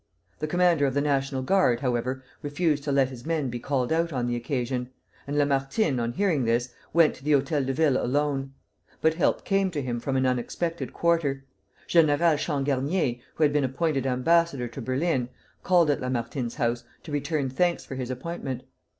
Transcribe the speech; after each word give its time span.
The 0.39 0.47
commander 0.47 0.87
of 0.87 0.95
the 0.95 0.99
National 1.01 1.43
Guard, 1.43 1.81
however, 1.81 2.23
refused 2.41 2.83
to 2.85 2.91
let 2.91 3.09
his 3.09 3.23
men 3.23 3.51
be 3.51 3.59
called 3.59 3.91
out 3.93 4.11
on 4.11 4.25
the 4.25 4.35
occasion; 4.35 4.89
and 5.27 5.37
Lamartine, 5.37 5.99
on 5.99 6.13
hearing 6.13 6.45
this, 6.45 6.73
went 6.91 7.13
to 7.13 7.23
the 7.23 7.33
Hôtel 7.33 7.67
de 7.67 7.73
Ville 7.73 8.03
alone. 8.03 8.51
But 8.99 9.13
help 9.13 9.45
came 9.45 9.69
to 9.69 9.79
him 9.79 9.99
from 9.99 10.15
an 10.15 10.25
unexpected 10.25 10.91
quarter. 10.91 11.45
General 11.85 12.35
Changarnier, 12.35 13.19
who 13.35 13.43
had 13.43 13.53
been 13.53 13.63
appointed 13.63 14.07
ambassador 14.07 14.67
to 14.69 14.81
Berlin, 14.81 15.29
called 15.61 15.91
at 15.91 16.01
Lamartine's 16.01 16.55
house 16.55 16.83
to 17.03 17.11
return 17.11 17.51
thanks 17.51 17.85
for 17.85 17.93
his 17.93 18.09
appointment. 18.09 18.63